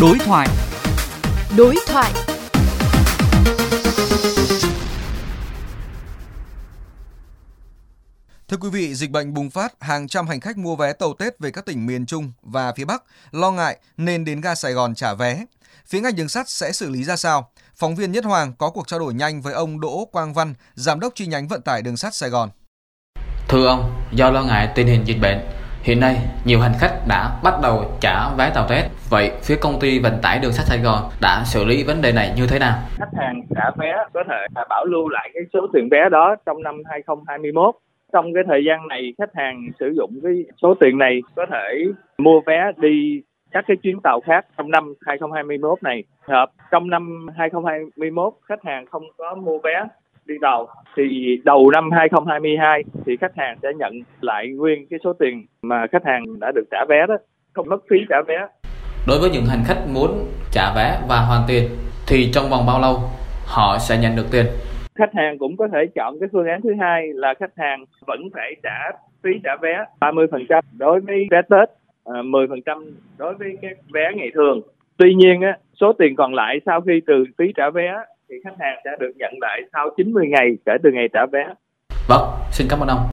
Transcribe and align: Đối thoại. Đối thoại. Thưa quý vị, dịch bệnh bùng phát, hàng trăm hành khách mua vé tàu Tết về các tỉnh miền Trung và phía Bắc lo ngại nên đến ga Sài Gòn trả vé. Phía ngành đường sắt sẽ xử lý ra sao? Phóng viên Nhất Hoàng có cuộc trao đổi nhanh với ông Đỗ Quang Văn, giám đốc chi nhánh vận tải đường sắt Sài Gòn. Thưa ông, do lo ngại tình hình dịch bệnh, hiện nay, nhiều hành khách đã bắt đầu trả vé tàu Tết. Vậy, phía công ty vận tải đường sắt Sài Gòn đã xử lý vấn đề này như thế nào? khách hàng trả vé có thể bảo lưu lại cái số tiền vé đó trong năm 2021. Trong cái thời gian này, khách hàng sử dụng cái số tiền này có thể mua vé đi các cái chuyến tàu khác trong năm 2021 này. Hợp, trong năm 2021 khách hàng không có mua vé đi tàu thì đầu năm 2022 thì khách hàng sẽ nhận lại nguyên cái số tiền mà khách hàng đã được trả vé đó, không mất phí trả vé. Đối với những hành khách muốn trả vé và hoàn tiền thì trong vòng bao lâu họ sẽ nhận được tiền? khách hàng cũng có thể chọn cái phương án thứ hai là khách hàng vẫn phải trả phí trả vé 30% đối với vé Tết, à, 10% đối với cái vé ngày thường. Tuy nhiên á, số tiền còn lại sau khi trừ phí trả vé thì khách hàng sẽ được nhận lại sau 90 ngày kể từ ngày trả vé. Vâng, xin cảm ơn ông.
Đối 0.00 0.18
thoại. 0.18 0.48
Đối 1.56 1.76
thoại. 1.88 2.12
Thưa 8.48 8.56
quý 8.56 8.68
vị, 8.72 8.94
dịch 8.94 9.10
bệnh 9.10 9.34
bùng 9.34 9.50
phát, 9.50 9.72
hàng 9.80 10.08
trăm 10.08 10.26
hành 10.26 10.40
khách 10.40 10.58
mua 10.58 10.76
vé 10.76 10.92
tàu 10.92 11.14
Tết 11.18 11.38
về 11.38 11.50
các 11.50 11.66
tỉnh 11.66 11.86
miền 11.86 12.06
Trung 12.06 12.32
và 12.42 12.72
phía 12.76 12.84
Bắc 12.84 13.02
lo 13.30 13.50
ngại 13.50 13.78
nên 13.96 14.24
đến 14.24 14.40
ga 14.40 14.54
Sài 14.54 14.72
Gòn 14.72 14.94
trả 14.94 15.14
vé. 15.14 15.44
Phía 15.86 16.00
ngành 16.00 16.16
đường 16.16 16.28
sắt 16.28 16.48
sẽ 16.48 16.72
xử 16.72 16.90
lý 16.90 17.04
ra 17.04 17.16
sao? 17.16 17.50
Phóng 17.76 17.96
viên 17.96 18.12
Nhất 18.12 18.24
Hoàng 18.24 18.52
có 18.58 18.70
cuộc 18.70 18.88
trao 18.88 18.98
đổi 18.98 19.14
nhanh 19.14 19.42
với 19.42 19.54
ông 19.54 19.80
Đỗ 19.80 20.08
Quang 20.12 20.34
Văn, 20.34 20.54
giám 20.74 21.00
đốc 21.00 21.12
chi 21.14 21.26
nhánh 21.26 21.48
vận 21.48 21.62
tải 21.62 21.82
đường 21.82 21.96
sắt 21.96 22.14
Sài 22.14 22.30
Gòn. 22.30 22.50
Thưa 23.48 23.66
ông, 23.66 24.02
do 24.12 24.30
lo 24.30 24.42
ngại 24.42 24.72
tình 24.74 24.86
hình 24.86 25.04
dịch 25.06 25.20
bệnh, 25.22 25.57
hiện 25.82 26.00
nay, 26.00 26.16
nhiều 26.44 26.60
hành 26.60 26.72
khách 26.80 26.94
đã 27.08 27.30
bắt 27.44 27.54
đầu 27.62 27.84
trả 28.00 28.34
vé 28.38 28.50
tàu 28.54 28.64
Tết. 28.68 28.84
Vậy, 29.10 29.30
phía 29.42 29.56
công 29.62 29.78
ty 29.80 29.98
vận 29.98 30.12
tải 30.22 30.38
đường 30.42 30.52
sắt 30.52 30.66
Sài 30.66 30.78
Gòn 30.78 31.02
đã 31.20 31.42
xử 31.44 31.64
lý 31.64 31.84
vấn 31.84 32.02
đề 32.02 32.12
này 32.12 32.32
như 32.36 32.46
thế 32.50 32.58
nào? 32.58 32.74
khách 32.98 33.14
hàng 33.16 33.42
trả 33.56 33.70
vé 33.76 33.92
có 34.12 34.24
thể 34.28 34.62
bảo 34.68 34.84
lưu 34.84 35.08
lại 35.08 35.30
cái 35.34 35.42
số 35.52 35.66
tiền 35.72 35.88
vé 35.90 36.08
đó 36.10 36.36
trong 36.46 36.62
năm 36.62 36.82
2021. 36.90 37.74
Trong 38.12 38.34
cái 38.34 38.42
thời 38.48 38.64
gian 38.66 38.88
này, 38.88 39.12
khách 39.18 39.34
hàng 39.34 39.68
sử 39.80 39.92
dụng 39.96 40.20
cái 40.22 40.32
số 40.62 40.74
tiền 40.80 40.98
này 40.98 41.20
có 41.34 41.46
thể 41.52 41.84
mua 42.18 42.40
vé 42.46 42.72
đi 42.76 43.22
các 43.50 43.64
cái 43.68 43.76
chuyến 43.76 44.00
tàu 44.00 44.20
khác 44.20 44.46
trong 44.58 44.70
năm 44.70 44.94
2021 45.06 45.82
này. 45.82 46.04
Hợp, 46.20 46.46
trong 46.70 46.90
năm 46.90 47.26
2021 47.36 48.32
khách 48.48 48.64
hàng 48.64 48.86
không 48.86 49.02
có 49.16 49.34
mua 49.34 49.58
vé 49.58 49.84
đi 50.28 50.34
tàu 50.40 50.68
thì 50.96 51.36
đầu 51.44 51.70
năm 51.70 51.90
2022 51.90 52.82
thì 53.06 53.16
khách 53.20 53.36
hàng 53.36 53.58
sẽ 53.62 53.68
nhận 53.78 53.92
lại 54.20 54.48
nguyên 54.48 54.86
cái 54.90 54.98
số 55.04 55.12
tiền 55.12 55.46
mà 55.62 55.86
khách 55.92 56.04
hàng 56.04 56.40
đã 56.40 56.52
được 56.54 56.64
trả 56.70 56.84
vé 56.88 57.06
đó, 57.08 57.16
không 57.52 57.68
mất 57.68 57.80
phí 57.90 57.96
trả 58.08 58.16
vé. 58.28 58.46
Đối 59.08 59.18
với 59.20 59.30
những 59.30 59.46
hành 59.48 59.62
khách 59.66 59.82
muốn 59.94 60.10
trả 60.52 60.74
vé 60.76 61.00
và 61.08 61.20
hoàn 61.20 61.42
tiền 61.48 61.64
thì 62.08 62.30
trong 62.32 62.50
vòng 62.50 62.66
bao 62.66 62.80
lâu 62.80 62.94
họ 63.46 63.78
sẽ 63.78 63.98
nhận 64.02 64.16
được 64.16 64.26
tiền? 64.32 64.46
khách 64.98 65.14
hàng 65.14 65.38
cũng 65.38 65.56
có 65.56 65.68
thể 65.72 65.86
chọn 65.94 66.20
cái 66.20 66.28
phương 66.32 66.46
án 66.46 66.60
thứ 66.62 66.70
hai 66.80 67.06
là 67.14 67.34
khách 67.40 67.56
hàng 67.56 67.84
vẫn 68.06 68.20
phải 68.34 68.56
trả 68.62 68.98
phí 69.22 69.30
trả 69.44 69.56
vé 69.62 69.84
30% 70.00 70.60
đối 70.78 71.00
với 71.00 71.26
vé 71.30 71.42
Tết, 71.42 71.68
à, 72.04 72.22
10% 72.22 72.92
đối 73.18 73.34
với 73.34 73.58
cái 73.62 73.70
vé 73.92 74.12
ngày 74.16 74.30
thường. 74.34 74.60
Tuy 74.96 75.14
nhiên 75.14 75.40
á, 75.40 75.58
số 75.80 75.92
tiền 75.92 76.16
còn 76.16 76.34
lại 76.34 76.60
sau 76.66 76.80
khi 76.80 77.00
trừ 77.06 77.24
phí 77.38 77.52
trả 77.56 77.70
vé 77.70 77.94
thì 78.28 78.36
khách 78.44 78.56
hàng 78.60 78.78
sẽ 78.84 78.90
được 79.00 79.12
nhận 79.16 79.32
lại 79.40 79.60
sau 79.72 79.90
90 79.96 80.26
ngày 80.28 80.48
kể 80.66 80.72
từ 80.82 80.90
ngày 80.92 81.08
trả 81.12 81.26
vé. 81.32 81.44
Vâng, 82.08 82.22
xin 82.52 82.66
cảm 82.70 82.80
ơn 82.80 82.88
ông. 82.88 83.06